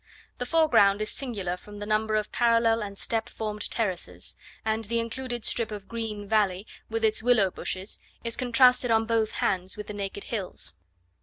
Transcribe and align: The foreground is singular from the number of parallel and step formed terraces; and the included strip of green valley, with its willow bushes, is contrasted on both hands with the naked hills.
The 0.39 0.47
foreground 0.47 0.99
is 0.99 1.11
singular 1.11 1.55
from 1.57 1.77
the 1.77 1.85
number 1.85 2.15
of 2.15 2.31
parallel 2.31 2.81
and 2.81 2.97
step 2.97 3.29
formed 3.29 3.69
terraces; 3.69 4.35
and 4.65 4.85
the 4.85 4.97
included 4.97 5.45
strip 5.45 5.69
of 5.69 5.87
green 5.87 6.27
valley, 6.27 6.65
with 6.89 7.05
its 7.05 7.21
willow 7.21 7.51
bushes, 7.51 7.99
is 8.23 8.35
contrasted 8.35 8.89
on 8.89 9.05
both 9.05 9.33
hands 9.33 9.77
with 9.77 9.85
the 9.85 9.93
naked 9.93 10.23
hills. 10.23 10.73